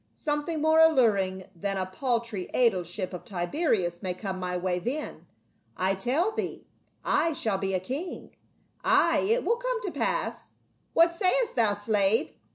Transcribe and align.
Something 0.15 0.63
more 0.63 0.79
alluring 0.79 1.43
than 1.55 1.77
a 1.77 1.85
paltry 1.85 2.49
aedileship 2.55 3.13
of 3.13 3.23
Tiberias 3.23 4.01
may 4.01 4.15
come 4.15 4.39
my 4.39 4.57
way 4.57 4.79
then. 4.79 5.27
I 5.77 5.93
tell 5.93 6.31
thee 6.31 6.65
I 7.05 7.33
shall 7.33 7.59
be 7.59 7.75
a 7.75 7.79
king. 7.79 8.33
Ay, 8.83 9.27
it 9.29 9.45
will 9.45 9.57
come 9.57 9.79
to 9.81 9.91
pass.— 9.91 10.47
What 10.95 11.13
sayest 11.13 11.55
thou, 11.55 11.75
slave? 11.75 12.33